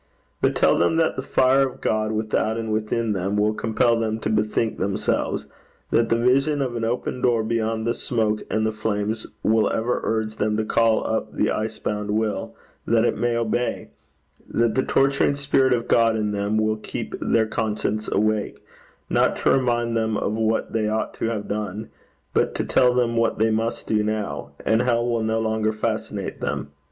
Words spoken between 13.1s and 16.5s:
may obey; that the torturing spirit of God in